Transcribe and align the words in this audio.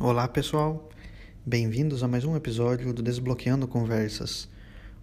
Olá 0.00 0.26
pessoal, 0.26 0.90
bem-vindos 1.46 2.02
a 2.02 2.08
mais 2.08 2.24
um 2.24 2.34
episódio 2.34 2.92
do 2.92 3.00
Desbloqueando 3.00 3.68
Conversas. 3.68 4.48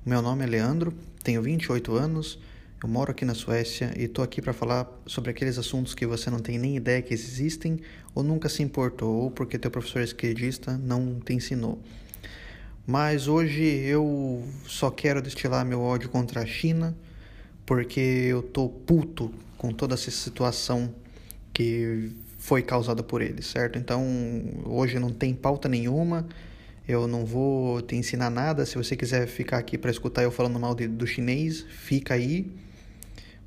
Meu 0.05 0.21
nome 0.21 0.43
é 0.43 0.47
Leandro, 0.47 0.93
tenho 1.23 1.41
28 1.41 1.95
anos, 1.95 2.37
eu 2.83 2.89
moro 2.89 3.09
aqui 3.09 3.23
na 3.23 3.33
Suécia 3.33 3.93
e 3.97 4.03
estou 4.03 4.21
aqui 4.21 4.41
para 4.41 4.51
falar 4.51 4.85
sobre 5.05 5.31
aqueles 5.31 5.57
assuntos 5.57 5.95
que 5.95 6.05
você 6.05 6.29
não 6.29 6.39
tem 6.39 6.59
nem 6.59 6.75
ideia 6.75 7.01
que 7.01 7.13
existem 7.13 7.79
ou 8.13 8.21
nunca 8.21 8.49
se 8.49 8.61
importou 8.61 9.15
ou 9.23 9.31
porque 9.31 9.57
teu 9.57 9.71
professor 9.71 10.01
esquerdista 10.01 10.77
não 10.77 11.21
te 11.21 11.33
ensinou. 11.33 11.81
Mas 12.85 13.29
hoje 13.29 13.63
eu 13.63 14.43
só 14.65 14.91
quero 14.91 15.21
destilar 15.21 15.65
meu 15.65 15.79
ódio 15.79 16.09
contra 16.09 16.41
a 16.41 16.45
China 16.45 16.93
porque 17.65 18.01
eu 18.01 18.43
tô 18.43 18.67
puto 18.67 19.31
com 19.57 19.71
toda 19.71 19.93
essa 19.93 20.11
situação 20.11 20.93
que 21.53 22.11
foi 22.41 22.63
causada 22.63 23.03
por 23.03 23.21
eles, 23.21 23.45
certo? 23.45 23.77
Então, 23.77 24.03
hoje 24.65 24.97
não 24.97 25.11
tem 25.11 25.31
pauta 25.31 25.69
nenhuma, 25.69 26.27
eu 26.87 27.07
não 27.07 27.23
vou 27.23 27.83
te 27.83 27.95
ensinar 27.95 28.31
nada. 28.31 28.65
Se 28.65 28.75
você 28.75 28.95
quiser 28.97 29.27
ficar 29.27 29.59
aqui 29.59 29.77
para 29.77 29.91
escutar 29.91 30.23
eu 30.23 30.31
falando 30.31 30.59
mal 30.59 30.73
de, 30.73 30.87
do 30.87 31.05
chinês, 31.05 31.63
fica 31.69 32.15
aí, 32.15 32.51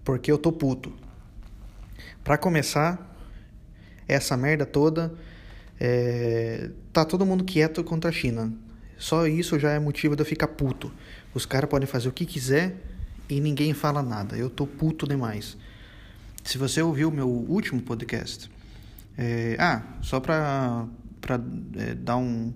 porque 0.05 0.31
eu 0.31 0.39
tô 0.39 0.53
puto. 0.53 0.93
Para 2.23 2.39
começar, 2.39 3.19
essa 4.07 4.37
merda 4.37 4.65
toda, 4.65 5.13
é... 5.81 6.71
tá 6.93 7.05
todo 7.05 7.27
mundo 7.27 7.43
quieto 7.43 7.83
contra 7.83 8.11
a 8.11 8.13
China. 8.13 8.53
Só 8.97 9.27
isso 9.27 9.59
já 9.59 9.73
é 9.73 9.79
motivo 9.81 10.15
de 10.15 10.23
eu 10.23 10.27
ficar 10.27 10.47
puto. 10.47 10.93
Os 11.35 11.45
caras 11.45 11.69
podem 11.69 11.89
fazer 11.89 12.09
o 12.09 12.13
que 12.13 12.25
quiser 12.25 12.77
e 13.29 13.41
ninguém 13.41 13.75
fala 13.75 14.05
nada. 14.05 14.37
Eu 14.37 14.49
tô 14.49 14.69
puto 14.69 15.05
demais. 15.05 15.57
Se 16.45 16.57
você 16.57 16.81
ouviu 16.81 17.11
meu 17.11 17.29
último 17.29 17.83
podcast, 17.83 18.49
é, 19.17 19.57
ah, 19.59 19.83
só 20.01 20.21
para 20.21 20.87
é, 21.77 21.95
dar 21.95 22.17
um, 22.17 22.53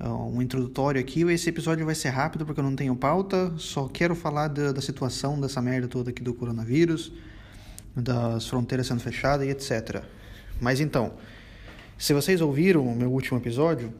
um 0.00 0.40
introdutório 0.40 1.00
aqui, 1.00 1.22
esse 1.22 1.48
episódio 1.48 1.84
vai 1.84 1.94
ser 1.94 2.10
rápido 2.10 2.44
porque 2.44 2.60
eu 2.60 2.64
não 2.64 2.76
tenho 2.76 2.94
pauta, 2.94 3.52
só 3.56 3.88
quero 3.88 4.14
falar 4.14 4.48
da, 4.48 4.72
da 4.72 4.80
situação 4.80 5.40
dessa 5.40 5.60
merda 5.60 5.88
toda 5.88 6.10
aqui 6.10 6.22
do 6.22 6.34
coronavírus, 6.34 7.12
das 7.96 8.46
fronteiras 8.46 8.86
sendo 8.86 9.00
fechadas 9.00 9.46
e 9.46 9.50
etc. 9.50 10.02
Mas 10.60 10.80
então, 10.80 11.12
se 11.96 12.12
vocês 12.12 12.40
ouviram 12.40 12.86
o 12.86 12.94
meu 12.94 13.10
último 13.10 13.38
episódio, 13.38 13.92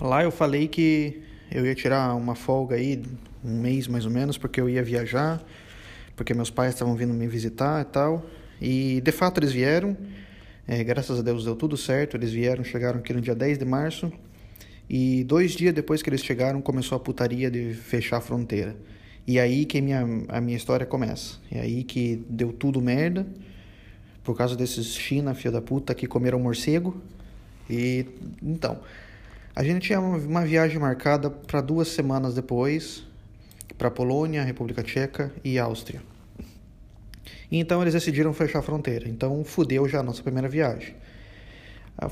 lá 0.00 0.24
eu 0.24 0.30
falei 0.30 0.66
que 0.66 1.22
eu 1.50 1.64
ia 1.64 1.74
tirar 1.74 2.14
uma 2.14 2.34
folga 2.34 2.76
aí, 2.76 3.02
um 3.44 3.60
mês 3.60 3.86
mais 3.86 4.04
ou 4.04 4.10
menos, 4.10 4.36
porque 4.36 4.60
eu 4.60 4.68
ia 4.68 4.82
viajar, 4.82 5.40
porque 6.16 6.34
meus 6.34 6.50
pais 6.50 6.72
estavam 6.72 6.96
vindo 6.96 7.14
me 7.14 7.26
visitar 7.28 7.82
e 7.82 7.84
tal. 7.84 8.26
E 8.60 9.00
de 9.00 9.12
fato 9.12 9.38
eles 9.38 9.52
vieram. 9.52 9.96
É, 10.66 10.82
graças 10.82 11.18
a 11.18 11.22
Deus 11.22 11.44
deu 11.44 11.54
tudo 11.54 11.76
certo. 11.76 12.16
Eles 12.16 12.32
vieram, 12.32 12.64
chegaram 12.64 12.98
aqui 12.98 13.12
no 13.12 13.20
dia 13.20 13.34
10 13.34 13.58
de 13.58 13.64
março. 13.64 14.12
E 14.88 15.24
dois 15.24 15.52
dias 15.52 15.74
depois 15.74 16.02
que 16.02 16.10
eles 16.10 16.22
chegaram, 16.22 16.60
começou 16.60 16.96
a 16.96 17.00
putaria 17.00 17.50
de 17.50 17.74
fechar 17.74 18.18
a 18.18 18.20
fronteira. 18.20 18.76
E 19.26 19.38
aí 19.38 19.64
que 19.64 19.80
minha, 19.80 20.00
a 20.28 20.40
minha 20.40 20.56
história 20.56 20.86
começa. 20.86 21.38
É 21.50 21.60
aí 21.60 21.84
que 21.84 22.24
deu 22.28 22.52
tudo 22.52 22.80
merda. 22.80 23.26
Por 24.22 24.36
causa 24.36 24.56
desses 24.56 24.94
China, 24.94 25.34
filha 25.34 25.52
da 25.52 25.60
puta, 25.60 25.94
que 25.94 26.06
comeram 26.06 26.38
morcego. 26.38 27.00
E 27.68 28.06
então, 28.42 28.80
a 29.54 29.62
gente 29.62 29.86
tinha 29.86 30.00
uma 30.00 30.44
viagem 30.44 30.78
marcada 30.78 31.30
para 31.30 31.60
duas 31.60 31.88
semanas 31.88 32.34
depois 32.34 33.04
para 33.76 33.90
Polônia, 33.90 34.42
República 34.42 34.82
Tcheca 34.82 35.32
e 35.42 35.58
Áustria. 35.58 36.13
Então 37.50 37.82
eles 37.82 37.94
decidiram 37.94 38.32
fechar 38.32 38.58
a 38.58 38.62
fronteira. 38.62 39.08
Então 39.08 39.44
fudeu 39.44 39.88
já 39.88 40.00
a 40.00 40.02
nossa 40.02 40.22
primeira 40.22 40.48
viagem. 40.48 40.94
Ah, 41.96 42.08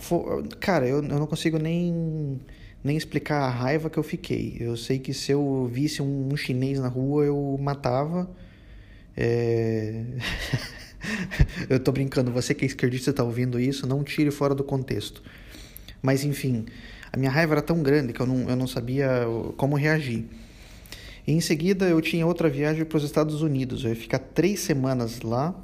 cara, 0.60 0.86
eu, 0.86 0.96
eu 0.96 1.02
não 1.02 1.26
consigo 1.26 1.58
nem, 1.58 2.40
nem 2.82 2.96
explicar 2.96 3.42
a 3.42 3.48
raiva 3.48 3.90
que 3.90 3.98
eu 3.98 4.02
fiquei. 4.02 4.56
Eu 4.60 4.76
sei 4.76 4.98
que 4.98 5.12
se 5.12 5.32
eu 5.32 5.68
visse 5.72 6.00
um, 6.00 6.28
um 6.32 6.36
chinês 6.36 6.78
na 6.78 6.88
rua, 6.88 7.24
eu 7.24 7.58
matava. 7.60 8.30
É... 9.16 10.04
eu 11.68 11.80
tô 11.80 11.92
brincando, 11.92 12.30
você 12.30 12.54
que 12.54 12.64
é 12.64 12.66
esquerdista 12.66 13.10
está 13.10 13.24
ouvindo 13.24 13.58
isso, 13.58 13.86
não 13.86 14.04
tire 14.04 14.30
fora 14.30 14.54
do 14.54 14.64
contexto. 14.64 15.22
Mas 16.00 16.24
enfim, 16.24 16.66
a 17.12 17.16
minha 17.16 17.30
raiva 17.30 17.54
era 17.54 17.62
tão 17.62 17.82
grande 17.82 18.12
que 18.12 18.20
eu 18.20 18.26
não, 18.26 18.48
eu 18.48 18.56
não 18.56 18.66
sabia 18.66 19.24
como 19.56 19.76
reagir. 19.76 20.26
E 21.26 21.32
em 21.32 21.40
seguida 21.40 21.88
eu 21.88 22.00
tinha 22.00 22.26
outra 22.26 22.48
viagem 22.48 22.84
para 22.84 22.96
os 22.96 23.04
Estados 23.04 23.42
Unidos. 23.42 23.84
Eu 23.84 23.90
ia 23.90 23.96
ficar 23.96 24.18
três 24.18 24.60
semanas 24.60 25.20
lá, 25.22 25.54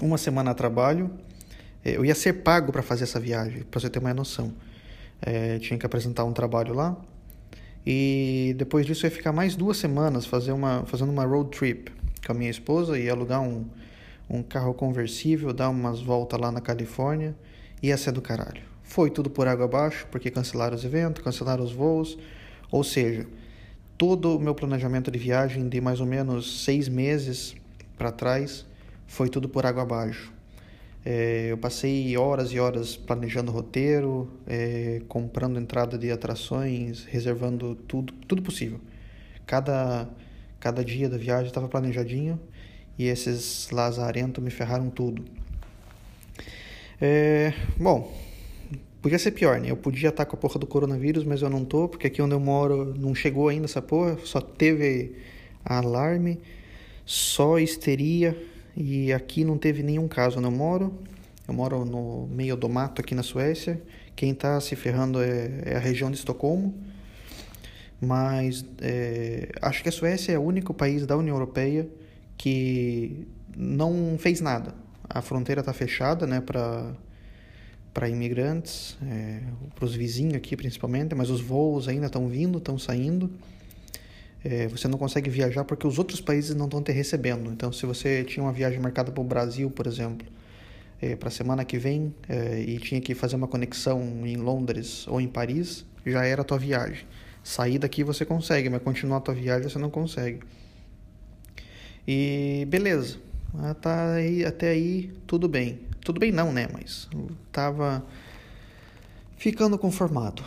uma 0.00 0.18
semana 0.18 0.50
a 0.50 0.54
trabalho. 0.54 1.10
É, 1.84 1.96
eu 1.96 2.04
ia 2.04 2.14
ser 2.14 2.34
pago 2.42 2.72
para 2.72 2.82
fazer 2.82 3.04
essa 3.04 3.18
viagem, 3.18 3.62
para 3.62 3.80
você 3.80 3.88
ter 3.88 3.98
uma 3.98 4.12
noção. 4.12 4.52
É, 5.22 5.58
tinha 5.58 5.78
que 5.78 5.86
apresentar 5.86 6.24
um 6.24 6.32
trabalho 6.32 6.74
lá. 6.74 6.96
E 7.86 8.54
depois 8.58 8.84
disso 8.84 9.06
eu 9.06 9.10
ia 9.10 9.16
ficar 9.16 9.32
mais 9.32 9.54
duas 9.54 9.76
semanas 9.76 10.26
fazer 10.26 10.52
uma, 10.52 10.84
fazendo 10.86 11.10
uma 11.10 11.24
road 11.24 11.56
trip 11.56 11.92
com 12.24 12.32
a 12.32 12.34
minha 12.34 12.50
esposa. 12.50 12.98
Ia 12.98 13.12
alugar 13.12 13.40
um, 13.40 13.64
um 14.28 14.42
carro 14.42 14.74
conversível, 14.74 15.52
dar 15.52 15.70
umas 15.70 16.00
voltas 16.00 16.38
lá 16.38 16.52
na 16.52 16.60
Califórnia. 16.60 17.34
Ia 17.82 17.96
ser 17.96 18.12
do 18.12 18.20
caralho. 18.20 18.62
Foi 18.82 19.10
tudo 19.10 19.30
por 19.30 19.48
água 19.48 19.64
abaixo, 19.64 20.06
porque 20.10 20.30
cancelaram 20.30 20.76
os 20.76 20.84
eventos, 20.84 21.22
cancelaram 21.22 21.64
os 21.64 21.72
voos. 21.72 22.18
Ou 22.70 22.84
seja, 22.84 23.26
todo 23.96 24.36
o 24.36 24.40
meu 24.40 24.54
planejamento 24.54 25.10
de 25.10 25.18
viagem 25.18 25.68
de 25.68 25.80
mais 25.80 26.00
ou 26.00 26.06
menos 26.06 26.64
seis 26.64 26.88
meses 26.88 27.54
para 27.96 28.12
trás 28.12 28.66
foi 29.06 29.28
tudo 29.28 29.48
por 29.48 29.64
água 29.64 29.82
abaixo. 29.82 30.32
É, 31.04 31.52
eu 31.52 31.58
passei 31.58 32.16
horas 32.16 32.50
e 32.50 32.58
horas 32.58 32.96
planejando 32.96 33.52
roteiro, 33.52 34.28
é, 34.46 35.00
comprando 35.08 35.58
entrada 35.58 35.96
de 35.96 36.10
atrações, 36.10 37.04
reservando 37.04 37.76
tudo, 37.86 38.12
tudo 38.26 38.42
possível. 38.42 38.80
Cada, 39.46 40.08
cada 40.58 40.84
dia 40.84 41.08
da 41.08 41.16
viagem 41.16 41.46
estava 41.46 41.68
planejadinho 41.68 42.40
e 42.98 43.06
esses 43.06 43.70
lazarentos 43.70 44.42
me 44.42 44.50
ferraram 44.50 44.90
tudo. 44.90 45.24
É, 47.00 47.52
bom, 47.78 48.12
Podia 49.06 49.20
ser 49.20 49.30
pior, 49.30 49.60
né? 49.60 49.70
Eu 49.70 49.76
podia 49.76 50.08
estar 50.08 50.24
com 50.24 50.34
a 50.34 50.36
porra 50.36 50.58
do 50.58 50.66
coronavírus, 50.66 51.22
mas 51.22 51.40
eu 51.40 51.48
não 51.48 51.64
tô, 51.64 51.88
porque 51.88 52.08
aqui 52.08 52.20
onde 52.20 52.34
eu 52.34 52.40
moro 52.40 52.92
não 52.98 53.14
chegou 53.14 53.48
ainda 53.48 53.66
essa 53.66 53.80
porra, 53.80 54.18
só 54.24 54.40
teve 54.40 55.14
alarme, 55.64 56.40
só 57.04 57.56
histeria, 57.56 58.36
e 58.76 59.12
aqui 59.12 59.44
não 59.44 59.56
teve 59.58 59.80
nenhum 59.84 60.08
caso 60.08 60.38
onde 60.38 60.48
eu 60.48 60.50
moro. 60.50 60.92
Eu 61.46 61.54
moro 61.54 61.84
no 61.84 62.26
meio 62.26 62.56
do 62.56 62.68
mato 62.68 63.00
aqui 63.00 63.14
na 63.14 63.22
Suécia. 63.22 63.80
Quem 64.16 64.32
está 64.32 64.60
se 64.60 64.74
ferrando 64.74 65.22
é, 65.22 65.52
é, 65.64 65.76
a 65.76 65.78
região 65.78 66.10
de 66.10 66.16
Estocolmo. 66.16 66.74
Mas 68.00 68.64
é, 68.82 69.52
acho 69.62 69.84
que 69.84 69.88
a 69.88 69.92
Suécia 69.92 70.32
é 70.32 70.38
o 70.40 70.42
único 70.42 70.74
país 70.74 71.06
da 71.06 71.16
União 71.16 71.36
Europeia 71.36 71.88
que 72.36 73.24
não 73.56 74.16
fez 74.18 74.40
nada. 74.40 74.74
A 75.08 75.22
fronteira 75.22 75.60
está 75.60 75.72
fechada 75.72 76.26
né, 76.26 76.40
para 76.40 76.92
para 77.96 78.10
imigrantes, 78.10 78.94
é, 79.08 79.40
para 79.74 79.86
os 79.86 79.94
vizinhos 79.94 80.34
aqui 80.34 80.54
principalmente, 80.54 81.14
mas 81.14 81.30
os 81.30 81.40
voos 81.40 81.88
ainda 81.88 82.08
estão 82.08 82.28
vindo, 82.28 82.58
estão 82.58 82.78
saindo. 82.78 83.30
É, 84.44 84.68
você 84.68 84.86
não 84.86 84.98
consegue 84.98 85.30
viajar 85.30 85.64
porque 85.64 85.86
os 85.86 85.98
outros 85.98 86.20
países 86.20 86.54
não 86.54 86.66
estão 86.66 86.82
te 86.82 86.92
recebendo. 86.92 87.50
Então, 87.50 87.72
se 87.72 87.86
você 87.86 88.22
tinha 88.22 88.44
uma 88.44 88.52
viagem 88.52 88.78
marcada 88.78 89.10
para 89.10 89.20
o 89.22 89.24
Brasil, 89.24 89.70
por 89.70 89.86
exemplo, 89.86 90.28
é, 91.00 91.16
para 91.16 91.28
a 91.28 91.30
semana 91.30 91.64
que 91.64 91.78
vem 91.78 92.14
é, 92.28 92.60
e 92.60 92.78
tinha 92.80 93.00
que 93.00 93.14
fazer 93.14 93.34
uma 93.36 93.48
conexão 93.48 94.26
em 94.26 94.36
Londres 94.36 95.08
ou 95.08 95.18
em 95.18 95.26
Paris, 95.26 95.86
já 96.04 96.22
era 96.22 96.42
a 96.42 96.44
tua 96.44 96.58
viagem. 96.58 97.06
Sair 97.42 97.78
daqui 97.78 98.04
você 98.04 98.26
consegue, 98.26 98.68
mas 98.68 98.82
continuar 98.82 99.16
a 99.16 99.20
tua 99.22 99.34
viagem 99.34 99.70
você 99.70 99.78
não 99.78 99.88
consegue. 99.88 100.40
E 102.06 102.66
beleza, 102.68 103.16
tá 103.80 104.14
aí, 104.14 104.44
até 104.44 104.70
aí 104.70 105.12
tudo 105.26 105.48
bem. 105.48 105.80
Tudo 106.00 106.20
bem 106.20 106.30
não, 106.30 106.52
né? 106.52 106.68
Mas 106.72 107.08
tava 107.50 108.04
ficando 109.36 109.78
conformado. 109.78 110.42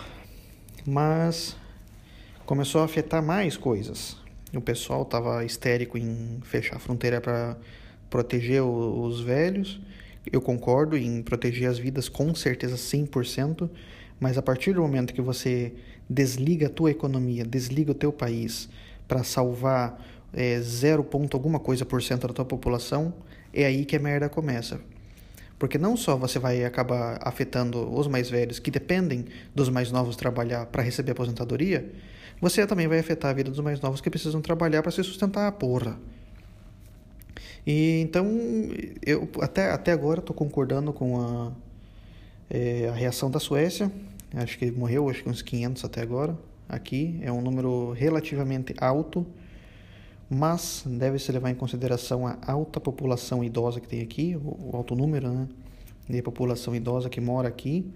Mas 0.85 1.55
começou 2.45 2.81
a 2.81 2.85
afetar 2.85 3.21
mais 3.21 3.57
coisas. 3.57 4.17
O 4.53 4.61
pessoal 4.61 5.05
tava 5.05 5.45
histérico 5.45 5.97
em 5.97 6.39
fechar 6.43 6.77
a 6.77 6.79
fronteira 6.79 7.21
para 7.21 7.55
proteger 8.09 8.63
os 8.63 9.21
velhos. 9.21 9.79
Eu 10.31 10.41
concordo 10.41 10.97
em 10.97 11.21
proteger 11.21 11.69
as 11.69 11.77
vidas 11.77 12.09
com 12.09 12.33
certeza 12.33 12.75
100%, 12.75 13.69
mas 14.19 14.37
a 14.37 14.41
partir 14.41 14.73
do 14.73 14.81
momento 14.81 15.13
que 15.13 15.21
você 15.21 15.73
desliga 16.09 16.67
a 16.67 16.69
tua 16.69 16.91
economia, 16.91 17.45
desliga 17.45 17.91
o 17.91 17.95
teu 17.95 18.11
país 18.11 18.69
para 19.07 19.23
salvar 19.23 20.03
é, 20.33 20.59
0, 20.59 21.07
alguma 21.33 21.59
coisa 21.59 21.85
por 21.85 22.01
cento 22.01 22.27
da 22.27 22.33
tua 22.33 22.45
população, 22.45 23.13
é 23.53 23.65
aí 23.65 23.85
que 23.85 23.95
a 23.95 23.99
merda 23.99 24.29
começa. 24.29 24.79
Porque 25.57 25.77
não 25.77 25.97
só 25.97 26.15
você 26.15 26.39
vai 26.39 26.63
acabar 26.63 27.19
afetando 27.21 27.93
os 27.93 28.07
mais 28.07 28.29
velhos 28.29 28.59
que 28.59 28.71
dependem 28.71 29.25
dos 29.53 29.69
mais 29.69 29.91
novos 29.91 30.15
trabalhar 30.15 30.65
para 30.67 30.81
receber 30.81 31.11
aposentadoria, 31.11 31.91
você 32.39 32.65
também 32.65 32.87
vai 32.87 32.99
afetar 32.99 33.31
a 33.31 33.33
vida 33.33 33.49
dos 33.49 33.59
mais 33.59 33.81
novos 33.81 33.99
que 33.99 34.09
precisam 34.09 34.41
trabalhar 34.41 34.81
para 34.81 34.91
se 34.91 35.03
sustentar 35.03 35.47
a 35.47 35.51
porra. 35.51 35.99
E 37.67 37.99
então, 38.01 38.25
eu 39.05 39.29
até, 39.41 39.71
até 39.71 39.91
agora 39.91 40.21
estou 40.21 40.35
concordando 40.35 40.93
com 40.93 41.19
a, 41.19 41.51
é, 42.49 42.87
a 42.87 42.93
reação 42.93 43.29
da 43.29 43.39
Suécia. 43.39 43.91
Acho 44.33 44.57
que 44.57 44.71
morreu 44.71 45.09
acho 45.09 45.23
que 45.23 45.29
uns 45.29 45.41
500 45.41 45.83
até 45.83 46.01
agora. 46.01 46.37
Aqui 46.67 47.19
é 47.21 47.31
um 47.31 47.41
número 47.41 47.91
relativamente 47.91 48.73
alto, 48.79 49.25
mas 50.29 50.83
deve-se 50.85 51.31
levar 51.31 51.49
em 51.49 51.55
consideração 51.55 52.27
a 52.27 52.37
alta 52.45 52.79
população 52.79 53.43
idosa 53.43 53.79
que 53.79 53.87
tem 53.87 54.01
aqui, 54.01 54.37
o 54.39 54.75
alto 54.75 54.95
número 54.95 55.27
né, 55.29 55.47
de 56.07 56.21
população 56.21 56.75
idosa 56.75 57.09
que 57.09 57.19
mora 57.19 57.47
aqui. 57.47 57.91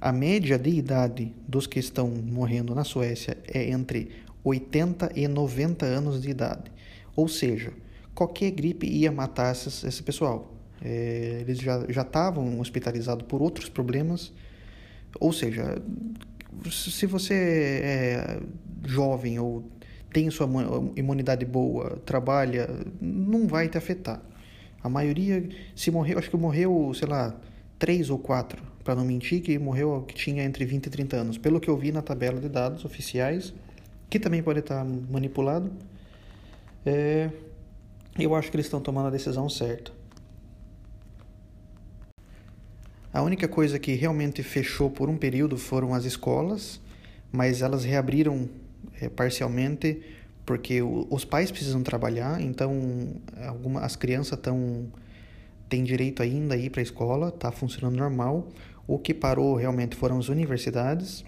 A 0.00 0.10
média 0.10 0.58
de 0.58 0.70
idade 0.70 1.34
dos 1.46 1.66
que 1.66 1.78
estão 1.78 2.08
morrendo 2.08 2.74
na 2.74 2.84
Suécia 2.84 3.36
é 3.46 3.70
entre 3.70 4.10
80 4.42 5.12
e 5.14 5.28
90 5.28 5.84
anos 5.84 6.22
de 6.22 6.30
idade. 6.30 6.70
Ou 7.14 7.28
seja, 7.28 7.72
qualquer 8.14 8.50
gripe 8.52 8.86
ia 8.86 9.12
matar 9.12 9.52
esse, 9.52 10.02
pessoal. 10.02 10.54
É, 10.82 11.38
eles 11.40 11.58
já 11.58 12.02
estavam 12.02 12.60
hospitalizados 12.60 13.26
por 13.26 13.42
outros 13.42 13.68
problemas. 13.68 14.32
Ou 15.18 15.32
seja, 15.32 15.82
se 16.70 17.06
você 17.06 17.34
é 17.82 18.40
jovem 18.84 19.38
ou 19.38 19.64
tem 20.16 20.30
sua 20.30 20.48
imunidade 20.96 21.44
boa, 21.44 21.98
trabalha, 22.06 22.70
não 22.98 23.46
vai 23.46 23.68
te 23.68 23.76
afetar. 23.76 24.22
A 24.82 24.88
maioria, 24.88 25.46
se 25.74 25.90
morreu, 25.90 26.18
acho 26.18 26.30
que 26.30 26.36
morreu, 26.38 26.90
sei 26.94 27.06
lá, 27.06 27.38
três 27.78 28.08
ou 28.08 28.18
quatro, 28.18 28.62
para 28.82 28.94
não 28.94 29.04
mentir, 29.04 29.42
que 29.42 29.58
morreu 29.58 30.06
que 30.08 30.14
tinha 30.14 30.42
entre 30.42 30.64
20 30.64 30.86
e 30.86 30.88
30 30.88 31.16
anos. 31.18 31.36
Pelo 31.36 31.60
que 31.60 31.68
eu 31.68 31.76
vi 31.76 31.92
na 31.92 32.00
tabela 32.00 32.40
de 32.40 32.48
dados 32.48 32.82
oficiais, 32.82 33.52
que 34.08 34.18
também 34.18 34.42
pode 34.42 34.60
estar 34.60 34.82
manipulado, 34.86 35.70
é, 36.86 37.28
eu 38.18 38.34
acho 38.34 38.50
que 38.50 38.56
eles 38.56 38.64
estão 38.64 38.80
tomando 38.80 39.08
a 39.08 39.10
decisão 39.10 39.50
certa. 39.50 39.92
A 43.12 43.20
única 43.20 43.46
coisa 43.46 43.78
que 43.78 43.92
realmente 43.92 44.42
fechou 44.42 44.88
por 44.88 45.10
um 45.10 45.16
período 45.18 45.58
foram 45.58 45.92
as 45.92 46.06
escolas, 46.06 46.80
mas 47.30 47.60
elas 47.60 47.84
reabriram 47.84 48.48
é, 49.00 49.08
parcialmente 49.08 50.02
porque 50.46 50.80
o, 50.80 51.06
os 51.10 51.24
pais 51.24 51.50
precisam 51.50 51.82
trabalhar, 51.82 52.40
então 52.40 53.10
alguma, 53.46 53.80
as 53.80 53.96
crianças 53.96 54.38
estão 54.38 54.86
têm 55.68 55.82
direito 55.82 56.22
ainda 56.22 56.54
a 56.54 56.56
ir 56.56 56.70
para 56.70 56.80
a 56.80 56.82
escola, 56.82 57.28
está 57.28 57.50
funcionando 57.50 57.96
normal. 57.96 58.48
O 58.86 59.00
que 59.00 59.12
parou 59.12 59.56
realmente 59.56 59.96
foram 59.96 60.16
as 60.16 60.28
universidades 60.28 61.24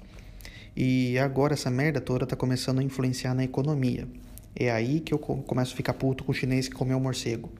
e 0.76 1.18
agora 1.18 1.54
essa 1.54 1.68
merda 1.70 2.00
toda 2.00 2.22
está 2.22 2.36
começando 2.36 2.78
a 2.78 2.82
influenciar 2.84 3.34
na 3.34 3.42
economia. 3.42 4.06
É 4.54 4.70
aí 4.70 5.00
que 5.00 5.12
eu 5.12 5.18
começo 5.18 5.74
a 5.74 5.76
ficar 5.76 5.94
puto 5.94 6.22
com 6.22 6.30
o 6.30 6.34
chinês 6.34 6.68
que 6.68 6.74
comeu 6.74 7.00
morcego. 7.00 7.50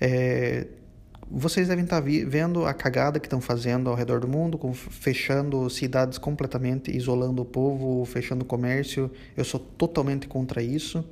É, 0.00 0.66
vocês 1.30 1.68
devem 1.68 1.84
estar 1.84 2.00
tá 2.00 2.08
vendo 2.26 2.64
a 2.64 2.72
cagada 2.72 3.18
que 3.18 3.26
estão 3.26 3.40
fazendo 3.40 3.90
ao 3.90 3.96
redor 3.96 4.20
do 4.20 4.28
mundo, 4.28 4.58
fechando 4.72 5.68
cidades 5.68 6.18
completamente, 6.18 6.96
isolando 6.96 7.42
o 7.42 7.44
povo, 7.44 8.04
fechando 8.04 8.42
o 8.42 8.46
comércio. 8.46 9.10
Eu 9.36 9.44
sou 9.44 9.58
totalmente 9.58 10.28
contra 10.28 10.62
isso. 10.62 11.04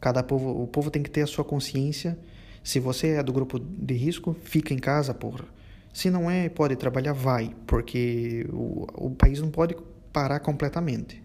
Cada 0.00 0.22
povo, 0.22 0.62
o 0.62 0.66
povo 0.66 0.90
tem 0.90 1.02
que 1.02 1.10
ter 1.10 1.22
a 1.22 1.26
sua 1.26 1.44
consciência. 1.44 2.18
Se 2.62 2.80
você 2.80 3.08
é 3.10 3.22
do 3.22 3.32
grupo 3.32 3.58
de 3.60 3.94
risco, 3.94 4.36
fica 4.42 4.74
em 4.74 4.78
casa, 4.78 5.14
porra. 5.14 5.44
Se 5.92 6.10
não 6.10 6.30
é, 6.30 6.48
pode 6.48 6.76
trabalhar, 6.76 7.12
vai, 7.12 7.54
porque 7.66 8.46
o, 8.52 8.86
o 9.06 9.10
país 9.10 9.40
não 9.40 9.50
pode 9.50 9.76
parar 10.12 10.40
completamente. 10.40 11.22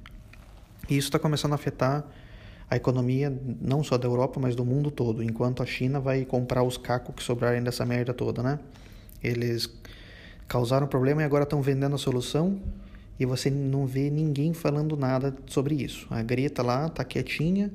E 0.89 0.95
isso 0.95 1.07
está 1.07 1.19
começando 1.19 1.53
a 1.53 1.55
afetar 1.55 2.05
a 2.71 2.77
economia 2.77 3.37
não 3.59 3.83
só 3.83 3.97
da 3.97 4.07
Europa, 4.07 4.39
mas 4.39 4.55
do 4.55 4.63
mundo 4.63 4.89
todo, 4.89 5.21
enquanto 5.21 5.61
a 5.61 5.65
China 5.65 5.99
vai 5.99 6.23
comprar 6.23 6.63
os 6.63 6.77
cacos 6.77 7.13
que 7.13 7.21
sobrarem 7.21 7.61
dessa 7.61 7.85
merda 7.85 8.13
toda, 8.13 8.41
né? 8.41 8.59
Eles 9.21 9.69
causaram 10.47 10.87
problema 10.87 11.21
e 11.21 11.25
agora 11.25 11.43
estão 11.43 11.61
vendendo 11.61 11.95
a 11.95 11.97
solução 11.97 12.61
e 13.19 13.25
você 13.25 13.49
não 13.49 13.85
vê 13.85 14.09
ninguém 14.09 14.53
falando 14.53 14.95
nada 14.95 15.35
sobre 15.47 15.75
isso. 15.75 16.07
A 16.09 16.23
Greta 16.23 16.63
lá 16.63 16.87
tá 16.87 17.03
quietinha, 17.03 17.69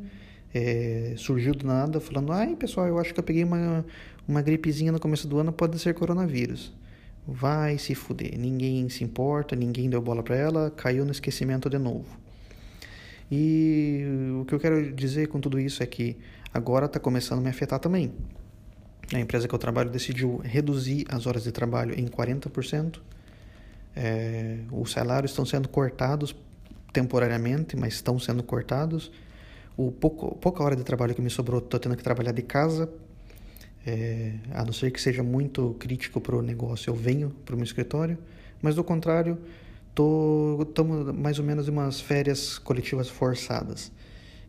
é, 0.55 1.13
surgiu 1.19 1.55
do 1.55 1.67
nada 1.67 2.01
falando: 2.01 2.33
ai 2.33 2.57
pessoal, 2.57 2.87
eu 2.87 2.99
acho 2.99 3.13
que 3.13 3.21
eu 3.21 3.25
peguei 3.25 3.45
uma, 3.45 3.85
uma 4.27 4.41
gripezinha 4.41 4.93
no 4.93 4.99
começo 4.99 5.29
do 5.29 5.39
ano, 5.39 5.53
pode 5.53 5.79
ser 5.79 5.93
coronavírus. 5.93 6.73
Vai 7.29 7.77
se 7.77 7.95
fuder, 7.95 8.39
ninguém 8.39 8.89
se 8.89 9.05
importa, 9.05 9.55
ninguém 9.55 9.91
deu 9.91 10.01
bola 10.01 10.23
para 10.23 10.37
ela, 10.37 10.71
caiu 10.75 11.05
no 11.05 11.11
esquecimento 11.11 11.69
de 11.69 11.77
novo. 11.77 12.26
E 13.31 14.05
o 14.41 14.45
que 14.45 14.55
eu 14.55 14.61
quero 14.61 14.93
dizer 14.93 15.29
com 15.29 15.41
tudo 15.41 15.59
isso 15.59 15.83
é 15.83 15.87
que 15.87 16.17
agora 16.53 16.87
está 16.87 17.01
começando 17.01 17.41
a 17.41 17.43
me 17.43 17.49
afetar 17.49 17.79
também. 17.79 18.13
A 19.13 19.21
empresa 19.21 19.47
que 19.47 19.55
eu 19.55 19.59
trabalho 19.59 19.91
decidiu 19.91 20.39
reduzir 20.39 21.07
as 21.09 21.27
horas 21.27 21.45
de 21.45 21.53
trabalho 21.53 21.99
em 21.99 22.07
40%. 22.07 22.99
É, 23.95 24.59
os 24.71 24.93
salários 24.93 25.31
estão 25.31 25.47
sendo 25.47 25.69
cortados 25.69 26.35
temporariamente, 26.93 27.77
mas 27.77 27.95
estão 27.95 28.19
sendo 28.19 28.43
cortados. 28.43 29.13
O 29.77 29.93
pouco, 29.93 30.37
pouca 30.37 30.63
hora 30.63 30.75
de 30.75 30.83
trabalho 30.83 31.15
que 31.15 31.23
me 31.23 31.31
sobrou, 31.31 31.59
estou 31.61 31.79
tendo 31.79 31.97
que 31.97 32.03
trabalhar 32.03 32.33
de 32.33 32.43
casa. 32.43 32.89
É, 33.87 34.33
a 34.53 34.65
não 34.65 34.73
ser 34.73 34.91
que 34.91 35.01
seja 35.01 35.23
muito 35.23 35.77
crítico 35.79 36.21
para 36.21 36.35
o 36.35 36.43
negócio, 36.43 36.91
eu 36.91 36.95
venho 36.95 37.31
para 37.45 37.55
o 37.55 37.57
meu 37.57 37.65
escritório. 37.65 38.19
Mas 38.61 38.75
do 38.75 38.83
contrário, 38.83 39.39
tô 39.97 40.59
estamos 40.61 41.11
mais 41.17 41.39
ou 41.39 41.45
menos 41.45 41.67
em 41.67 41.71
umas 41.71 42.01
férias 42.01 42.59
coletivas 42.59 43.09
forçadas 43.09 43.91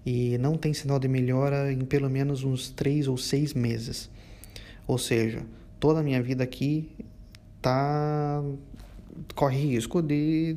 e 0.06 0.38
não 0.38 0.58
tem 0.58 0.74
sinal 0.74 1.00
de 1.00 1.08
melhora 1.08 1.72
em 1.72 1.86
pelo 1.86 2.10
menos 2.10 2.44
uns 2.44 2.70
três 2.70 3.08
ou 3.08 3.18
seis 3.18 3.54
meses. 3.54 4.10
Ou 4.86 4.98
seja, 4.98 5.44
toda 5.80 6.02
a 6.02 6.04
minha 6.04 6.22
vida 6.22 6.44
aqui 6.44 6.92
tá 7.62 8.44
corre 9.36 9.58
risco 9.58 10.02
de, 10.02 10.56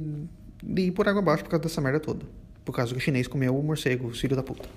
de 0.63 0.83
ir 0.83 0.91
por 0.91 1.09
água 1.09 1.23
abaixo 1.23 1.45
por 1.45 1.51
causa 1.51 1.63
dessa 1.63 1.81
merda 1.81 2.01
toda. 2.01 2.27
Por 2.65 2.75
causa 2.75 2.93
que 2.93 2.99
o 2.99 3.01
chinês 3.01 3.29
comeu 3.29 3.57
o 3.57 3.63
morcego, 3.63 4.11
filho 4.11 4.35
da 4.35 4.43
puta. 4.43 4.69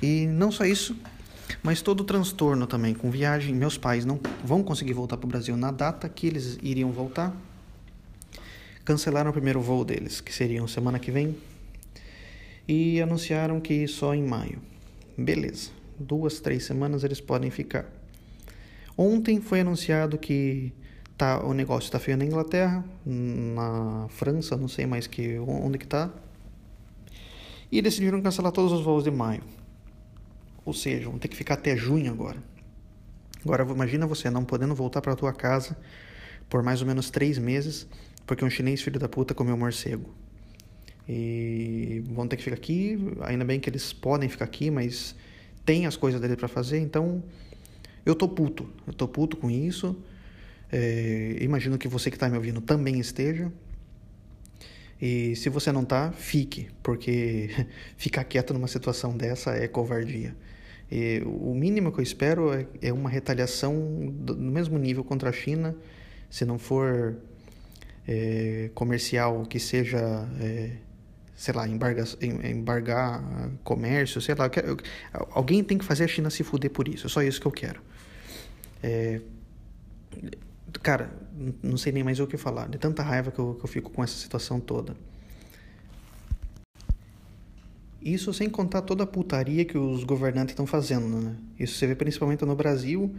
E 0.00 0.26
não 0.26 0.52
só 0.52 0.64
isso, 0.64 0.96
mas 1.60 1.82
todo 1.82 2.02
o 2.02 2.04
transtorno 2.04 2.68
também 2.68 2.94
com 2.94 3.10
viagem. 3.10 3.52
Meus 3.52 3.76
pais 3.76 4.04
não 4.04 4.20
vão 4.44 4.62
conseguir 4.62 4.92
voltar 4.92 5.16
para 5.16 5.26
o 5.26 5.28
Brasil 5.28 5.56
na 5.56 5.72
data 5.72 6.08
que 6.08 6.26
eles 6.28 6.56
iriam 6.62 6.92
voltar 6.92 7.36
cancelaram 8.84 9.30
o 9.30 9.32
primeiro 9.32 9.60
voo 9.60 9.84
deles, 9.84 10.20
que 10.20 10.32
seriam 10.32 10.68
semana 10.68 10.98
que 10.98 11.10
vem, 11.10 11.36
e 12.68 13.00
anunciaram 13.00 13.60
que 13.60 13.86
só 13.88 14.14
em 14.14 14.22
maio. 14.22 14.60
Beleza, 15.16 15.70
duas, 15.98 16.40
três 16.40 16.64
semanas 16.64 17.04
eles 17.04 17.20
podem 17.20 17.50
ficar. 17.50 17.86
Ontem 18.96 19.40
foi 19.40 19.60
anunciado 19.60 20.18
que 20.18 20.72
tá, 21.16 21.44
o 21.44 21.52
negócio 21.52 21.86
está 21.88 21.98
feio 21.98 22.16
na 22.16 22.24
Inglaterra, 22.24 22.84
na 23.04 24.06
França, 24.08 24.56
não 24.56 24.68
sei 24.68 24.86
mais 24.86 25.06
que 25.06 25.38
onde 25.38 25.78
que 25.78 25.84
está, 25.84 26.10
e 27.70 27.80
decidiram 27.82 28.20
cancelar 28.22 28.52
todos 28.52 28.72
os 28.72 28.82
voos 28.82 29.04
de 29.04 29.10
maio. 29.10 29.42
Ou 30.64 30.72
seja, 30.72 31.08
vão 31.08 31.18
ter 31.18 31.28
que 31.28 31.36
ficar 31.36 31.54
até 31.54 31.76
junho 31.76 32.10
agora. 32.10 32.42
Agora 33.44 33.64
imagina 33.64 34.06
você 34.06 34.30
não 34.30 34.44
podendo 34.44 34.74
voltar 34.74 35.00
para 35.02 35.14
tua 35.14 35.32
casa 35.32 35.76
por 36.48 36.62
mais 36.62 36.80
ou 36.80 36.86
menos 36.86 37.10
três 37.10 37.36
meses 37.36 37.86
porque 38.26 38.44
um 38.44 38.50
chinês 38.50 38.82
filho 38.82 38.98
da 38.98 39.08
puta 39.08 39.34
comeu 39.34 39.56
morcego. 39.56 40.14
E 41.08 42.02
vão 42.06 42.26
ter 42.26 42.36
que 42.36 42.42
ficar 42.42 42.56
aqui, 42.56 42.98
ainda 43.22 43.44
bem 43.44 43.60
que 43.60 43.68
eles 43.68 43.92
podem 43.92 44.28
ficar 44.28 44.46
aqui, 44.46 44.70
mas 44.70 45.14
tem 45.64 45.86
as 45.86 45.96
coisas 45.96 46.20
dele 46.20 46.36
para 46.36 46.48
fazer, 46.48 46.78
então 46.78 47.22
eu 48.04 48.14
tô 48.14 48.28
puto, 48.28 48.68
eu 48.86 48.92
tô 48.92 49.06
puto 49.06 49.36
com 49.36 49.50
isso. 49.50 49.96
É, 50.72 51.36
imagino 51.40 51.78
que 51.78 51.86
você 51.86 52.10
que 52.10 52.16
está 52.16 52.28
me 52.28 52.36
ouvindo 52.36 52.60
também 52.60 52.98
esteja. 52.98 53.52
E 55.00 55.36
se 55.36 55.48
você 55.48 55.70
não 55.70 55.84
tá, 55.84 56.12
fique, 56.12 56.68
porque 56.82 57.50
ficar 57.96 58.24
quieto 58.24 58.54
numa 58.54 58.68
situação 58.68 59.16
dessa 59.16 59.52
é 59.52 59.68
covardia. 59.68 60.34
E 60.90 61.22
o 61.26 61.54
mínimo 61.54 61.92
que 61.92 61.98
eu 61.98 62.02
espero 62.02 62.52
é, 62.52 62.66
é 62.80 62.92
uma 62.92 63.10
retaliação 63.10 64.12
do, 64.12 64.34
no 64.34 64.50
mesmo 64.50 64.78
nível 64.78 65.02
contra 65.04 65.30
a 65.30 65.32
China, 65.32 65.74
se 66.30 66.44
não 66.44 66.58
for 66.58 67.16
é, 68.06 68.70
comercial 68.74 69.44
que 69.46 69.58
seja, 69.58 70.28
é, 70.40 70.76
sei 71.34 71.54
lá, 71.54 71.66
embarga, 71.68 72.04
embargar 72.22 73.22
comércio, 73.62 74.20
sei 74.20 74.34
lá. 74.34 74.48
Quero, 74.48 74.76
alguém 75.30 75.62
tem 75.64 75.78
que 75.78 75.84
fazer 75.84 76.04
a 76.04 76.08
China 76.08 76.30
se 76.30 76.42
fuder 76.42 76.70
por 76.70 76.88
isso. 76.88 77.06
É 77.06 77.10
só 77.10 77.22
isso 77.22 77.40
que 77.40 77.46
eu 77.46 77.52
quero. 77.52 77.80
É, 78.82 79.20
cara, 80.82 81.10
não 81.62 81.76
sei 81.76 81.92
nem 81.92 82.02
mais 82.02 82.20
o 82.20 82.26
que 82.26 82.36
falar. 82.36 82.68
De 82.68 82.78
tanta 82.78 83.02
raiva 83.02 83.30
que 83.30 83.38
eu, 83.38 83.54
que 83.54 83.64
eu 83.64 83.68
fico 83.68 83.90
com 83.90 84.02
essa 84.02 84.16
situação 84.16 84.60
toda. 84.60 84.94
Isso 88.02 88.34
sem 88.34 88.50
contar 88.50 88.82
toda 88.82 89.04
a 89.04 89.06
putaria 89.06 89.64
que 89.64 89.78
os 89.78 90.04
governantes 90.04 90.52
estão 90.52 90.66
fazendo, 90.66 91.08
né? 91.08 91.34
Isso 91.58 91.78
você 91.78 91.86
vê 91.86 91.94
principalmente 91.94 92.44
no 92.44 92.54
Brasil, 92.54 93.14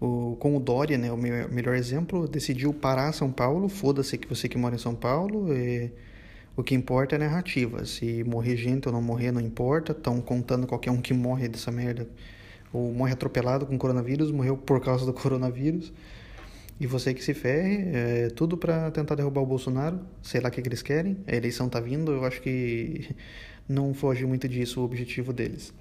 o, 0.00 0.36
com 0.36 0.56
o 0.56 0.60
Dória, 0.60 0.96
né, 0.96 1.10
o 1.10 1.16
melhor 1.16 1.74
exemplo, 1.74 2.28
decidiu 2.28 2.72
parar 2.72 3.12
São 3.12 3.32
Paulo, 3.32 3.68
foda-se 3.68 4.16
que 4.16 4.28
você 4.28 4.48
que 4.48 4.56
mora 4.56 4.74
em 4.74 4.78
São 4.78 4.94
Paulo, 4.94 5.52
e, 5.52 5.90
o 6.56 6.62
que 6.62 6.74
importa 6.74 7.14
é 7.14 7.16
a 7.16 7.20
narrativa, 7.20 7.84
se 7.84 8.24
morrer 8.24 8.56
gente 8.56 8.88
ou 8.88 8.92
não 8.92 9.00
morrer 9.00 9.30
não 9.30 9.40
importa, 9.40 9.92
estão 9.92 10.20
contando 10.20 10.66
qualquer 10.66 10.90
um 10.90 11.00
que 11.00 11.14
morre 11.14 11.48
dessa 11.48 11.70
merda, 11.70 12.08
ou 12.72 12.92
morre 12.92 13.12
atropelado 13.12 13.66
com 13.66 13.78
coronavírus, 13.78 14.30
morreu 14.30 14.56
por 14.56 14.80
causa 14.80 15.06
do 15.06 15.12
coronavírus, 15.14 15.92
E 16.80 16.86
você 16.86 17.12
que 17.12 17.22
se 17.24 17.34
ferre, 17.34 17.90
é 17.92 18.30
tudo 18.30 18.56
para 18.56 18.90
tentar 18.90 19.16
derrubar 19.16 19.40
o 19.40 19.46
Bolsonaro, 19.46 20.00
sei 20.22 20.40
lá 20.40 20.48
o 20.48 20.52
que, 20.52 20.62
que 20.62 20.68
eles 20.68 20.82
querem, 20.82 21.16
a 21.26 21.34
eleição 21.34 21.68
tá 21.68 21.80
vindo, 21.80 22.12
eu 22.12 22.24
acho 22.24 22.40
que 22.40 23.08
não 23.68 23.94
foge 23.94 24.24
muito 24.26 24.48
disso 24.48 24.80
o 24.80 24.84
objetivo 24.84 25.32
deles. 25.32 25.72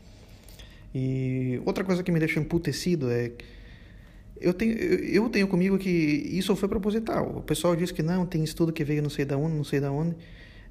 E 0.94 1.62
outra 1.66 1.84
coisa 1.84 2.04
que 2.04 2.12
me 2.12 2.20
deixa 2.20 2.40
emputecido 2.40 3.12
é 3.12 3.32
eu 4.42 4.54
tenho, 4.54 4.74
eu 4.74 5.30
tenho 5.30 5.48
comigo 5.48 5.78
que 5.78 5.90
isso 5.90 6.56
foi 6.56 6.70
proposital. 6.70 7.38
O 7.38 7.42
pessoal 7.42 7.76
diz 7.76 7.92
que 7.92 8.04
não, 8.04 8.26
tem 8.26 8.44
estudo 8.44 8.72
que 8.72 8.84
veio 8.84 9.02
não 9.02 9.10
sei 9.10 9.26
da 9.26 9.38
onde, 9.38 9.56
não 9.56 9.64
sei 9.64 9.80
da 9.80 9.92
onde. 9.92 10.16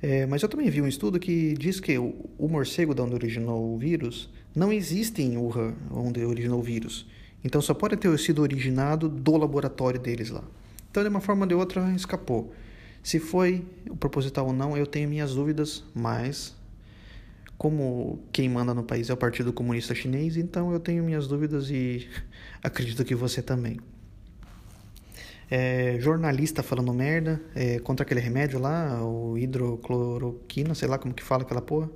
É, 0.02 0.26
mas 0.26 0.42
eu 0.42 0.48
também 0.48 0.68
vi 0.68 0.80
um 0.80 0.86
estudo 0.86 1.18
que 1.18 1.54
diz 1.54 1.80
que 1.80 1.98
o, 1.98 2.14
o 2.38 2.48
morcego 2.48 2.94
de 2.94 3.00
onde 3.00 3.14
originou 3.14 3.74
o 3.74 3.78
vírus 3.78 4.30
não 4.54 4.72
existe 4.72 5.22
em 5.22 5.36
Wuhan, 5.36 5.74
onde 5.90 6.24
originou 6.24 6.60
o 6.60 6.62
vírus. 6.62 7.06
Então 7.44 7.60
só 7.60 7.74
pode 7.74 7.96
ter 7.96 8.18
sido 8.18 8.42
originado 8.42 9.08
do 9.08 9.36
laboratório 9.36 10.00
deles 10.00 10.30
lá. 10.30 10.42
Então, 10.90 11.02
de 11.02 11.10
uma 11.10 11.20
forma 11.20 11.42
ou 11.42 11.48
de 11.48 11.54
outra, 11.54 11.92
escapou. 11.94 12.54
Se 13.02 13.20
foi 13.20 13.64
proposital 14.00 14.46
ou 14.46 14.52
não, 14.52 14.76
eu 14.76 14.86
tenho 14.86 15.08
minhas 15.08 15.34
dúvidas, 15.34 15.84
mas 15.94 16.55
como 17.58 18.22
quem 18.32 18.48
manda 18.48 18.74
no 18.74 18.82
país 18.82 19.08
é 19.08 19.12
o 19.12 19.16
Partido 19.16 19.52
Comunista 19.52 19.94
Chinês, 19.94 20.36
então 20.36 20.72
eu 20.72 20.80
tenho 20.80 21.02
minhas 21.02 21.26
dúvidas 21.26 21.70
e 21.70 22.08
acredito 22.62 23.04
que 23.04 23.14
você 23.14 23.42
também. 23.42 23.78
É, 25.48 25.98
jornalista 26.00 26.62
falando 26.62 26.92
merda 26.92 27.40
é, 27.54 27.78
contra 27.78 28.04
aquele 28.04 28.20
remédio 28.20 28.58
lá, 28.58 29.02
o 29.04 29.38
hidrocloroquina, 29.38 30.74
sei 30.74 30.88
lá 30.88 30.98
como 30.98 31.14
que 31.14 31.22
fala 31.22 31.42
aquela 31.42 31.62
porra. 31.62 31.88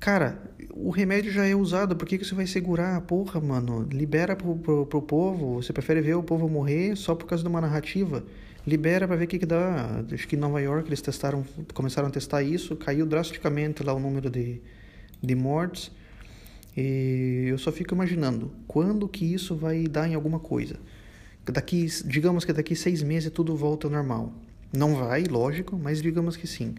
Cara, 0.00 0.40
o 0.70 0.88
remédio 0.88 1.30
já 1.30 1.46
é 1.46 1.54
usado, 1.54 1.94
por 1.94 2.08
que, 2.08 2.16
que 2.16 2.24
você 2.24 2.34
vai 2.34 2.46
segurar? 2.46 2.98
Porra, 3.02 3.38
mano, 3.38 3.82
libera 3.82 4.34
pro, 4.34 4.56
pro, 4.56 4.86
pro 4.86 5.02
povo. 5.02 5.62
Você 5.62 5.74
prefere 5.74 6.00
ver 6.00 6.14
o 6.14 6.22
povo 6.22 6.48
morrer 6.48 6.96
só 6.96 7.14
por 7.14 7.26
causa 7.26 7.44
de 7.44 7.50
uma 7.50 7.60
narrativa? 7.60 8.24
Libera 8.66 9.06
para 9.06 9.16
ver 9.16 9.24
o 9.24 9.28
que, 9.28 9.38
que 9.38 9.46
dá. 9.46 10.04
Acho 10.12 10.28
que 10.28 10.36
em 10.36 10.38
Nova 10.38 10.60
York 10.60 10.88
eles 10.88 11.00
testaram, 11.00 11.44
começaram 11.72 12.08
a 12.08 12.10
testar 12.10 12.42
isso, 12.42 12.76
caiu 12.76 13.06
drasticamente 13.06 13.82
lá 13.82 13.92
o 13.94 14.00
número 14.00 14.28
de, 14.28 14.60
de 15.22 15.34
mortes. 15.34 15.90
E 16.76 17.46
eu 17.48 17.58
só 17.58 17.72
fico 17.72 17.94
imaginando 17.94 18.52
quando 18.66 19.08
que 19.08 19.24
isso 19.24 19.56
vai 19.56 19.86
dar 19.86 20.08
em 20.08 20.14
alguma 20.14 20.38
coisa. 20.38 20.76
Daqui, 21.44 21.86
digamos 22.04 22.44
que 22.44 22.52
daqui 22.52 22.76
seis 22.76 23.02
meses 23.02 23.30
tudo 23.30 23.56
volta 23.56 23.86
ao 23.86 23.90
normal. 23.90 24.32
Não 24.72 24.94
vai, 24.94 25.24
lógico, 25.24 25.76
mas 25.76 26.00
digamos 26.00 26.36
que 26.36 26.46
sim. 26.46 26.74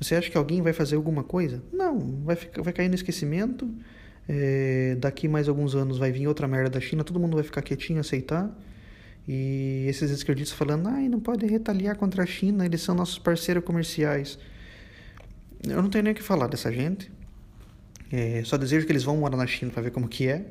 Você 0.00 0.14
acha 0.14 0.30
que 0.30 0.36
alguém 0.36 0.60
vai 0.60 0.72
fazer 0.72 0.96
alguma 0.96 1.22
coisa? 1.22 1.62
Não, 1.72 2.20
vai, 2.24 2.36
ficar, 2.36 2.62
vai 2.62 2.72
cair 2.72 2.88
no 2.88 2.94
esquecimento. 2.94 3.68
É, 4.28 4.96
daqui 4.98 5.28
mais 5.28 5.48
alguns 5.48 5.74
anos 5.74 5.96
vai 5.96 6.10
vir 6.10 6.26
outra 6.26 6.48
merda 6.48 6.70
da 6.70 6.80
China, 6.80 7.04
todo 7.04 7.20
mundo 7.20 7.34
vai 7.34 7.44
ficar 7.44 7.62
quietinho, 7.62 8.00
aceitar. 8.00 8.54
E 9.26 9.86
esses 9.88 10.10
esquerdistas 10.10 10.56
falando, 10.56 10.88
ai, 10.88 11.08
não 11.08 11.18
pode 11.18 11.46
retaliar 11.46 11.96
contra 11.96 12.22
a 12.22 12.26
China, 12.26 12.64
eles 12.64 12.82
são 12.82 12.94
nossos 12.94 13.18
parceiros 13.18 13.64
comerciais. 13.64 14.38
Eu 15.66 15.82
não 15.82 15.88
tenho 15.88 16.04
nem 16.04 16.12
o 16.12 16.16
que 16.16 16.22
falar 16.22 16.46
dessa 16.46 16.70
gente. 16.70 17.10
É, 18.12 18.42
só 18.44 18.56
desejo 18.56 18.84
que 18.84 18.92
eles 18.92 19.02
vão 19.02 19.16
morar 19.16 19.36
na 19.36 19.46
China 19.46 19.70
para 19.70 19.82
ver 19.82 19.90
como 19.90 20.08
que 20.08 20.28
é. 20.28 20.44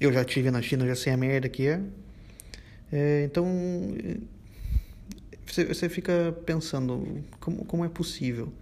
Eu 0.00 0.12
já 0.12 0.24
tive 0.24 0.50
na 0.50 0.60
China, 0.60 0.86
já 0.86 0.94
sei 0.94 1.12
a 1.12 1.16
merda 1.16 1.48
que 1.48 1.66
é. 1.66 1.80
é 2.92 3.24
então, 3.24 3.46
você, 5.46 5.88
fica 5.88 6.36
pensando, 6.44 7.24
como, 7.40 7.64
como 7.64 7.84
é 7.84 7.88
possível? 7.88 8.52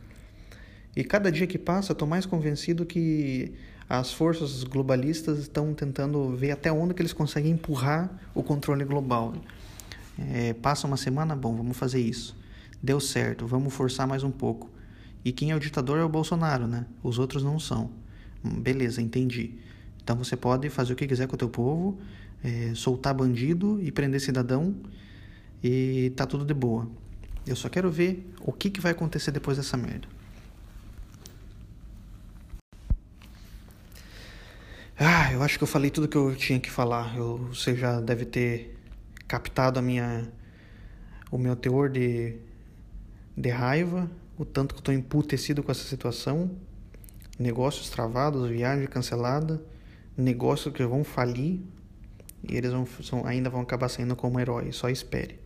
E 0.95 1.05
cada 1.05 1.31
dia 1.31 1.47
que 1.47 1.59
passa, 1.59 1.93
estou 1.93 2.07
mais 2.07 2.25
convencido 2.25 2.87
que 2.87 3.53
as 3.89 4.13
forças 4.13 4.65
globalistas 4.65 5.39
estão 5.39 5.73
tentando 5.73 6.35
ver 6.35 6.51
até 6.51 6.73
onde 6.73 6.93
que 6.93 7.03
eles 7.03 7.13
conseguem 7.13 7.53
empurrar 7.53 8.11
o 8.35 8.43
controle 8.43 8.85
global. 8.85 9.35
É, 10.19 10.55
passa 10.55 10.87
uma 10.87 10.97
semana, 10.97 11.37
bom, 11.37 11.55
vamos 11.57 11.77
fazer 11.77 12.01
isso. 12.01 12.37
Deu 12.83 12.99
certo, 12.99 13.47
vamos 13.47 13.73
forçar 13.73 14.07
mais 14.07 14.23
um 14.23 14.31
pouco. 14.31 14.71
E 15.25 15.33
quem 15.33 15.51
é 15.51 15.57
o 15.57 15.61
ditador 15.61 15.99
é 15.99 16.05
o 16.05 16.09
Bolsonaro, 16.09 16.67
né? 16.67 16.87
Os 17.03 17.19
outros 17.19 17.43
não 17.43 17.59
são. 17.59 17.91
Beleza, 18.43 19.01
entendi. 19.01 19.55
Então 20.03 20.17
você 20.17 20.37
pode 20.37 20.69
fazer 20.71 20.93
o 20.93 20.97
que 20.97 21.07
quiser 21.07 21.27
com 21.27 21.35
o 21.35 21.39
teu 21.39 21.49
povo, 21.49 21.99
é, 22.43 22.73
soltar 22.75 23.15
bandido 23.15 23.81
e 23.83 23.91
prender 23.91 24.21
cidadão 24.21 24.75
e 25.63 26.13
tá 26.17 26.27
tudo 26.27 26.45
de 26.45 26.55
boa. 26.55 26.89
Eu 27.47 27.57
só 27.57 27.69
quero 27.69 27.91
ver 27.91 28.33
o 28.41 28.53
que, 28.53 28.71
que 28.71 28.81
vai 28.81 28.93
acontecer 28.93 29.31
depois 29.31 29.57
dessa 29.57 29.77
merda. 29.77 30.16
Ah, 34.99 35.31
eu 35.31 35.43
acho 35.43 35.59
que 35.59 35.65
eu 35.65 35.69
falei 35.69 35.91
tudo 35.91 36.09
que 36.09 36.17
eu 36.17 36.35
tinha 36.35 36.59
que 36.59 36.71
falar. 36.71 37.15
Eu, 37.17 37.37
você 37.53 37.77
já 37.77 38.01
deve 38.01 38.25
ter 38.25 38.79
captado 39.29 39.79
a 39.79 39.83
minha, 39.83 40.27
o 41.31 41.37
meu 41.37 41.55
teor 41.55 41.91
de, 41.91 42.37
de 43.37 43.51
raiva, 43.51 44.11
o 44.39 44.45
tanto 44.47 44.75
que 44.75 44.79
eu 44.79 44.81
estou 44.81 44.95
emputecido 44.95 45.63
com 45.63 45.71
essa 45.71 45.85
situação. 45.85 46.51
Negócios 47.39 47.91
travados, 47.91 48.49
viagem 48.49 48.87
cancelada, 48.87 49.63
negócios 50.17 50.73
que 50.73 50.83
vão 50.87 51.05
falir 51.05 51.61
e 52.49 52.57
eles 52.57 52.73
vão, 52.73 52.87
são, 53.03 53.27
ainda 53.27 53.51
vão 53.51 53.61
acabar 53.61 53.91
saindo 53.91 54.17
como 54.17 54.41
herói. 54.41 54.73
Só 54.73 54.89
espere. 54.89 55.39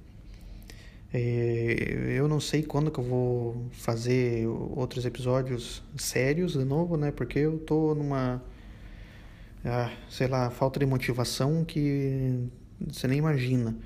É, 1.12 2.14
eu 2.16 2.28
não 2.28 2.38
sei 2.38 2.62
quando 2.62 2.88
que 2.88 3.00
eu 3.00 3.04
vou 3.04 3.66
fazer 3.73 4.47
outros 4.47 5.04
episódios 5.04 5.83
sérios 5.97 6.52
de 6.52 6.64
novo, 6.64 6.97
né? 6.97 7.11
Porque 7.11 7.40
eu 7.40 7.59
tô 7.59 7.97
numa 7.97 8.40
ah, 9.64 9.90
sei 10.09 10.26
lá, 10.26 10.50
falta 10.50 10.81
de 10.81 10.87
motivação 10.87 11.64
que 11.64 12.49
você 12.81 13.07
nem 13.07 13.19
imagina. 13.19 13.76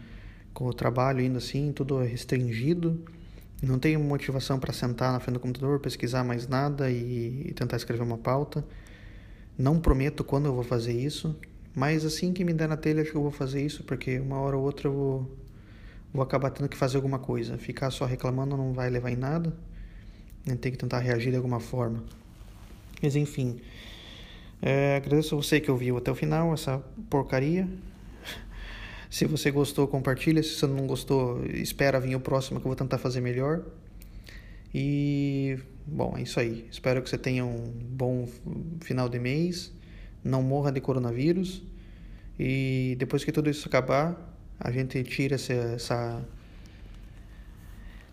Com 0.53 0.67
o 0.67 0.73
trabalho 0.73 1.21
ainda 1.21 1.39
assim, 1.39 1.73
tudo 1.73 1.99
restringido, 1.99 3.05
não 3.63 3.79
tenho 3.79 3.99
motivação 4.01 4.59
para 4.59 4.73
sentar 4.73 5.13
na 5.13 5.21
frente 5.21 5.35
do 5.35 5.41
computador, 5.41 5.81
pesquisar 5.81 6.23
mais 6.23 6.47
nada 6.47 6.91
e, 6.91 7.49
e 7.49 7.55
tentar 7.55 7.77
escrever 7.77 8.03
uma 8.03 8.19
pauta. 8.19 8.65
Não 9.59 9.81
prometo 9.81 10.23
quando 10.23 10.47
eu 10.47 10.55
vou 10.55 10.63
fazer 10.63 10.93
isso, 10.93 11.37
mas 11.75 12.05
assim 12.05 12.33
que 12.33 12.45
me 12.45 12.53
der 12.53 12.69
na 12.69 12.77
telha, 12.77 13.03
acho 13.03 13.11
que 13.11 13.17
eu 13.17 13.23
vou 13.23 13.31
fazer 13.31 13.65
isso, 13.65 13.83
porque 13.85 14.19
uma 14.19 14.39
hora 14.39 14.57
ou 14.57 14.63
outra 14.65 14.89
eu 14.89 14.93
vou, 14.93 15.39
vou 16.13 16.23
acabar 16.23 16.51
tendo 16.51 16.69
que 16.69 16.77
fazer 16.77 16.97
alguma 16.97 17.19
coisa. 17.19 17.59
Ficar 17.59 17.91
só 17.91 18.05
reclamando 18.05 18.57
não 18.57 18.73
vai 18.73 18.91
levar 18.91 19.11
em 19.11 19.17
nada. 19.17 19.53
Tem 20.61 20.71
que 20.71 20.79
tentar 20.79 20.99
reagir 20.99 21.31
de 21.31 21.37
alguma 21.37 21.59
forma. 21.59 22.05
Mas 23.03 23.17
enfim. 23.17 23.61
É, 24.63 24.97
agradeço 24.97 25.35
a 25.35 25.43
você 25.43 25.61
que 25.61 25.71
ouviu 25.71 25.97
até 25.97 26.11
o 26.11 26.15
final 26.15 26.53
essa 26.55 26.79
porcaria. 27.11 27.69
Se 29.11 29.27
você 29.27 29.51
gostou, 29.51 29.87
compartilha. 29.87 30.43
Se 30.43 30.51
você 30.51 30.67
não 30.67 30.87
gostou, 30.87 31.45
espera 31.47 32.01
vir 32.01 32.17
o 32.17 32.21
próximo 32.21 32.61
que 32.61 32.67
eu 32.67 32.71
vou 32.71 32.77
tentar 32.77 32.99
fazer 32.99 33.21
melhor. 33.21 33.63
E, 34.75 35.59
bom, 35.87 36.15
é 36.17 36.23
isso 36.23 36.41
aí. 36.41 36.67
Espero 36.71 37.03
que 37.03 37.09
você 37.09 37.19
tenha 37.19 37.45
um 37.45 37.71
bom 37.71 38.29
final 38.81 39.09
de 39.09 39.19
mês. 39.19 39.73
Não 40.23 40.43
morra 40.43 40.73
de 40.73 40.81
coronavírus. 40.81 41.63
E 42.39 42.97
depois 42.99 43.25
que 43.25 43.31
tudo 43.31 43.49
isso 43.49 43.69
acabar, 43.69 44.37
a 44.59 44.71
gente 44.71 45.03
tira 45.05 45.37
essa, 45.37 45.53
essa 45.53 46.29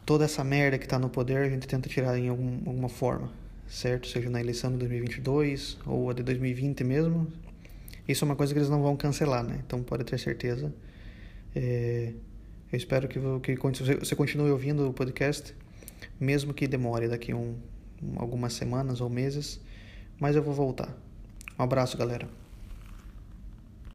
toda 0.05 0.25
essa 0.25 0.43
merda 0.43 0.77
que 0.77 0.86
está 0.86 1.00
no 1.00 1.10
poder, 1.10 1.38
a 1.38 1.50
gente 1.50 1.67
tenta 1.67 1.89
tirar 1.89 2.17
em 2.17 2.29
algum, 2.29 2.57
alguma 2.67 2.89
forma 2.89 3.31
certo? 3.72 4.08
Seja 4.08 4.30
na 4.30 4.40
eleição 4.40 4.70
de 4.72 4.78
2022 4.78 5.78
ou 5.86 6.10
a 6.10 6.13
de 6.13 6.22
2020 6.24 6.84
mesmo. 6.84 7.28
Isso 8.08 8.25
é 8.25 8.28
uma 8.28 8.36
coisa 8.36 8.54
que 8.54 8.60
eles 8.60 8.70
não 8.70 8.82
vão 8.82 8.98
cancelar, 8.98 9.44
né? 9.44 9.62
Então 9.66 9.82
pode 9.82 10.04
ter 10.04 10.20
certeza. 10.20 10.74
É, 11.56 12.12
eu 12.72 12.78
espero 12.78 13.08
que, 13.08 13.20
que 13.42 13.56
você 13.56 14.16
continue 14.16 14.51
ouvindo 14.51 14.90
o 14.90 14.94
podcast, 14.94 15.56
mesmo 16.20 16.54
que 16.54 16.68
demore 16.68 17.08
daqui 17.08 17.34
um, 17.34 17.56
algumas 18.18 18.54
semanas 18.54 19.00
ou 19.00 19.10
meses, 19.10 19.60
mas 20.20 20.36
eu 20.36 20.44
vou 20.44 20.54
voltar. 20.54 20.96
Um 21.58 21.63
abraço, 21.63 21.98
galera. 21.98 22.40